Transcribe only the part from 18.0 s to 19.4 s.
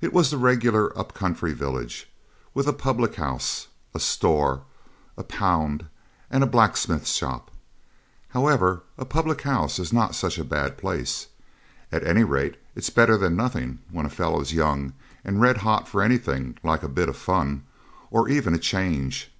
or even a change.